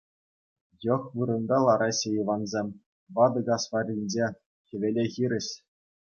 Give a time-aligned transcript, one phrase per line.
[0.83, 2.67] йӑх вырӑнта лараҫҫӗ Ивансем,
[3.19, 4.27] Вӑта кас варринче,
[4.71, 5.47] хӗвеле хирӗҫ.